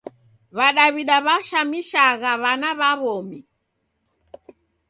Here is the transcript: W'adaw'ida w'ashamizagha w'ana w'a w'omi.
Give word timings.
W'adaw'ida 0.57 1.17
w'ashamizagha 1.25 2.31
w'ana 2.43 2.69
w'a 2.79 2.91
w'omi. 3.01 3.39